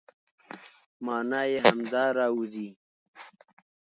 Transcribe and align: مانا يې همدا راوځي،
مانا 1.05 1.41
يې 1.51 1.57
همدا 1.65 2.03
راوځي، 2.17 2.67